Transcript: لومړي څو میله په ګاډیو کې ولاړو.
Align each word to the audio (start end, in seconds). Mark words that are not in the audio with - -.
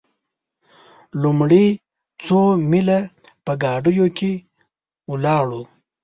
لومړي 1.21 1.65
څو 2.25 2.39
میله 2.69 2.99
په 3.45 3.53
ګاډیو 3.63 4.07
کې 4.17 4.31
ولاړو. 5.11 5.61